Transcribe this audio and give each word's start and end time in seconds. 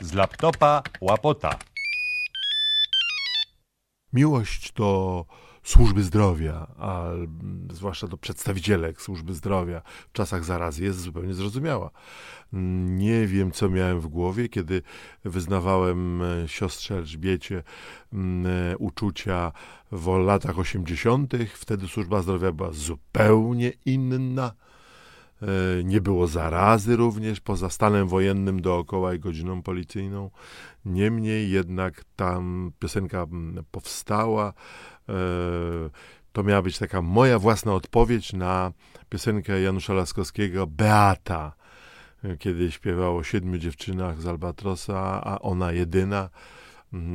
Z 0.00 0.12
laptopa 0.12 0.82
łapota. 1.00 1.58
Miłość 4.12 4.72
do 4.72 5.24
służby 5.62 6.02
zdrowia, 6.02 6.66
a 6.78 7.04
zwłaszcza 7.70 8.08
do 8.08 8.16
przedstawicielek 8.16 9.02
służby 9.02 9.34
zdrowia 9.34 9.82
w 10.08 10.12
czasach 10.12 10.44
zarazy 10.44 10.84
jest 10.84 11.00
zupełnie 11.00 11.34
zrozumiała. 11.34 11.90
Nie 12.86 13.26
wiem, 13.26 13.52
co 13.52 13.68
miałem 13.68 14.00
w 14.00 14.06
głowie, 14.06 14.48
kiedy 14.48 14.82
wyznawałem 15.24 16.22
e, 16.22 16.48
siostrze 16.48 16.94
Elżbiecie 16.94 17.62
e, 18.12 18.76
uczucia 18.78 19.52
w 19.92 20.18
latach 20.18 20.58
80. 20.58 21.32
Wtedy 21.54 21.88
służba 21.88 22.22
zdrowia 22.22 22.52
była 22.52 22.72
zupełnie 22.72 23.72
inna. 23.84 24.52
E, 25.42 25.84
nie 25.84 26.00
było 26.00 26.26
zarazy 26.26 26.96
również 26.96 27.40
poza 27.40 27.70
stanem 27.70 28.08
wojennym 28.08 28.62
dookoła 28.62 29.14
i 29.14 29.18
godziną 29.18 29.62
policyjną. 29.62 30.30
Niemniej 30.84 31.50
jednak 31.50 32.04
tam 32.16 32.72
piosenka 32.78 33.26
powstała. 33.70 34.52
E, 35.08 35.12
to 36.32 36.42
miała 36.42 36.62
być 36.62 36.78
taka 36.78 37.02
moja 37.02 37.38
własna 37.38 37.74
odpowiedź 37.74 38.32
na 38.32 38.72
piosenkę 39.08 39.60
Janusza 39.60 39.94
Laskowskiego 39.94 40.66
Beata, 40.66 41.52
e, 42.24 42.36
kiedy 42.36 42.72
śpiewał 42.72 43.16
o 43.16 43.22
siedmiu 43.22 43.58
dziewczynach 43.58 44.20
z 44.20 44.26
Albatrosa, 44.26 45.24
a 45.24 45.38
ona 45.38 45.72
jedyna 45.72 46.30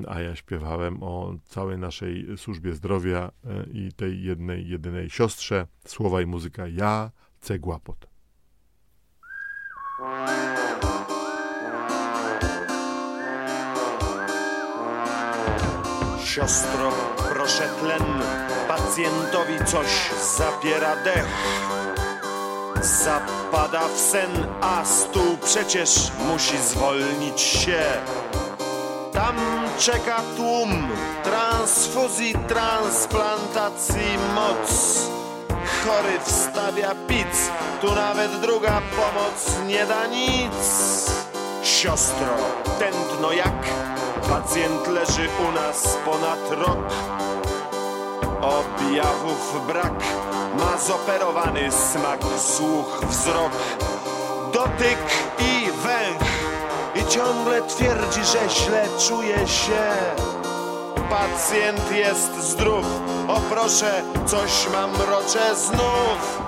a 0.08 0.22
ja 0.22 0.36
śpiewałem 0.36 1.04
o 1.04 1.36
całej 1.46 1.78
naszej 1.78 2.38
służbie 2.38 2.74
zdrowia 2.74 3.32
i 3.74 3.94
tej 3.94 4.24
jednej, 4.24 4.68
jedynej 4.68 5.10
siostrze. 5.10 5.68
Słowa 5.86 6.22
i 6.22 6.26
muzyka 6.26 6.68
ja, 6.68 7.12
Cegłapot. 7.40 8.17
Siostro, 16.26 16.92
proszę 17.30 17.70
tlen, 17.82 18.04
pacjentowi 18.68 19.66
coś 19.66 19.88
zapiera 20.38 20.96
dech. 20.96 21.28
Zapada 22.82 23.88
w 23.88 24.00
sen, 24.00 24.48
a 24.62 24.86
stół 24.86 25.38
przecież 25.46 26.12
musi 26.28 26.58
zwolnić 26.58 27.42
się. 27.42 27.84
Tam 29.14 29.36
czeka 29.80 30.22
tłum 30.36 30.88
transfuzji, 31.24 32.36
transplantacji 32.48 34.18
moc. 34.36 34.98
Chory 35.86 36.20
wstawia 36.26 36.96
pic, 37.08 37.52
tu 37.82 37.96
nawet 37.96 38.42
druga 38.42 38.82
pomoc 38.96 39.68
nie 39.68 39.86
da 39.86 40.08
nic. 40.08 41.12
Siostro, 41.64 42.36
tętno 42.80 43.32
jak 43.32 43.68
Pacjent 44.30 44.88
leży 44.88 45.28
u 45.50 45.52
nas 45.52 45.98
ponad 46.06 46.52
rok. 46.52 46.80
Objawów 48.42 49.68
brak, 49.68 50.04
ma 50.60 50.78
zoperowany 50.78 51.72
smak, 51.72 52.20
słuch, 52.38 53.02
wzrok, 53.10 53.52
dotyk 54.54 54.98
i 55.40 55.72
węch. 55.72 56.28
I 56.96 57.12
ciągle 57.12 57.62
twierdzi, 57.62 58.24
że 58.26 58.50
źle 58.50 58.88
czuje 59.08 59.48
się. 59.48 59.94
Pacjent 61.10 61.92
jest 61.92 62.36
zdrów, 62.36 62.86
o 63.28 63.40
proszę, 63.40 64.02
coś 64.26 64.68
mam 64.74 64.92
mrocze 64.92 65.56
znów. 65.56 66.47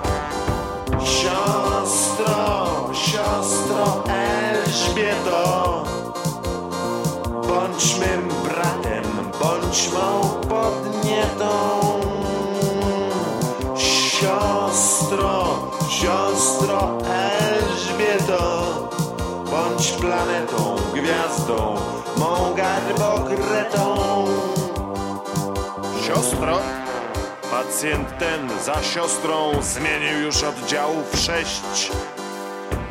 Bądź 9.70 9.92
mą 9.92 10.40
podnietą 10.48 11.50
Siostro, 13.76 15.70
siostro 15.88 16.98
Elżbieto 17.06 18.64
Bądź 19.50 19.92
planetą, 19.92 20.76
gwiazdą, 20.94 21.76
mą 22.16 22.54
garbokretą 22.54 23.96
Siostro, 26.06 26.58
pacjent 27.50 28.18
ten 28.18 28.50
za 28.64 28.82
siostrą 28.82 29.52
zmienił 29.62 30.20
już 30.20 30.42
oddziałów 30.42 31.16
sześć. 31.16 31.90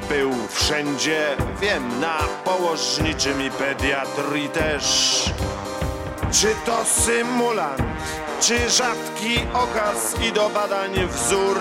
Był 0.10 0.32
wszędzie, 0.50 1.38
wiem, 1.62 2.00
na 2.00 2.18
położniczym 2.46 3.42
i 3.42 3.52
pediatrii 3.52 4.50
też. 4.50 5.26
Czy 6.32 6.56
to 6.66 6.86
symulant, 6.86 7.82
czy 8.42 8.70
rzadki 8.70 9.40
okaz 9.54 10.16
i 10.30 10.32
do 10.32 10.50
badań 10.50 10.92
wzór? 11.08 11.58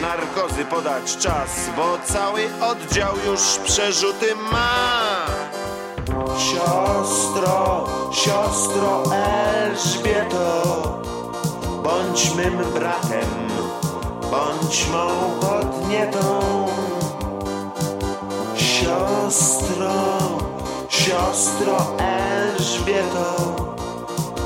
Narkozy 0.00 0.64
podać 0.64 1.16
czas, 1.16 1.70
bo 1.76 1.98
cały 2.04 2.42
oddział 2.70 3.12
już 3.26 3.40
przerzuty 3.64 4.34
ma. 4.52 5.26
Siostro, 6.38 7.86
siostro 8.12 9.02
Elżbieto, 9.12 10.62
bądź 11.82 12.34
mym 12.34 12.56
bratem, 12.72 13.48
bądź 14.30 14.88
mą 14.88 15.08
podnietą. 15.40 16.40
Siostro, 18.56 19.94
siostro 20.98 21.76
Elżbieto, 21.98 23.56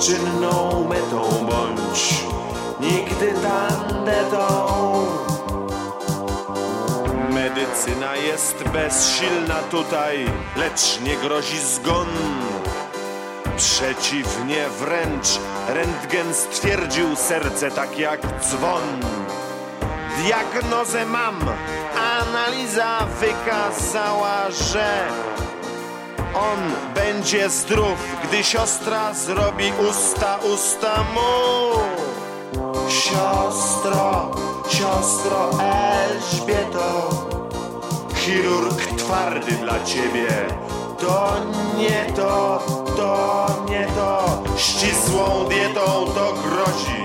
czynną 0.01 0.85
metą 0.89 1.23
bądź, 1.23 2.25
nigdy 2.81 3.35
tandetą. 3.43 4.47
Medycyna 7.31 8.17
jest 8.17 8.65
bezsilna 8.73 9.55
tutaj, 9.71 10.27
lecz 10.57 11.01
nie 11.01 11.17
grozi 11.17 11.59
zgon. 11.59 12.09
Przeciwnie 13.57 14.69
wręcz, 14.79 15.29
rentgen 15.69 16.35
stwierdził 16.35 17.17
serce 17.17 17.71
tak 17.71 17.99
jak 17.99 18.21
dzwon. 18.41 18.83
Diagnozę 20.25 21.07
mam, 21.07 21.39
analiza 22.21 22.99
wykazała, 23.21 24.51
że 24.51 25.09
on 26.41 26.59
będzie 26.95 27.51
zdrów, 27.51 27.99
gdy 28.25 28.45
siostra 28.45 29.15
zrobi 29.15 29.73
usta 29.91 30.39
usta 30.55 31.05
mu. 31.15 31.79
Siostro, 32.89 34.31
siostro 34.69 35.51
Elżbieto, 35.61 37.11
chirurg 38.15 38.99
twardy 38.99 39.53
dla 39.53 39.85
ciebie. 39.85 40.29
To 40.99 41.33
nie 41.79 42.13
to, 42.17 42.63
to 42.97 43.47
nie 43.71 43.87
to, 43.87 44.43
ścisłą 44.57 45.49
dietą 45.49 45.81
to 46.15 46.35
grozi, 46.45 47.05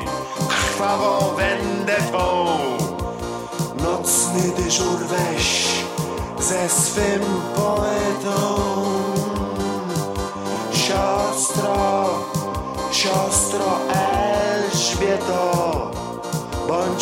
krwawą 0.50 1.36
wendetą. 1.36 2.46
Nocny 3.84 4.64
dyżur 4.64 5.00
weź 5.00 5.84
ze 6.40 6.70
swym 6.70 7.22
poetą. 7.56 7.83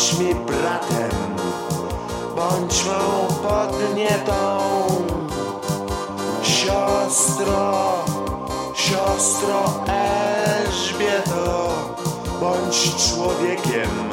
Bądź 0.02 0.18
mi 0.18 0.34
bratem, 0.34 1.36
bądź 2.36 2.84
mą 2.84 3.34
podnietą. 3.48 4.58
Siostro, 6.42 7.82
siostro 8.74 9.64
Elżbieto, 9.86 11.68
bądź 12.40 12.90
człowiekiem 12.96 14.10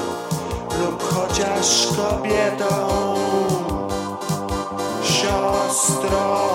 lub 0.81 1.13
chociaż 1.13 1.88
kobietą. 1.97 2.88
Siostro, 5.03 6.50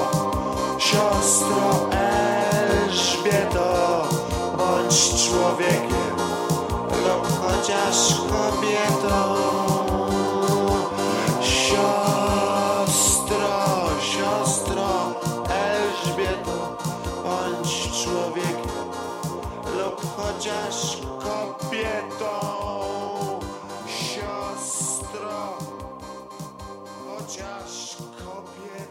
siostro 0.79 1.89
Elżbieto, 2.91 4.03
bądź 4.59 5.29
człowiekiem 5.29 6.14
chociaż 7.65 8.15
kobieto. 8.15 9.19
Siostro, 11.43 13.11
siostro 14.01 15.15
Elżbieto, 15.49 16.77
bądź 17.25 17.73
człowiek 18.05 18.59
lub 19.79 19.99
chociaż 20.17 20.99
kobietą. 21.19 22.35
Siostro, 23.87 25.59
chociaż 27.07 27.97
kobietą. 27.97 28.84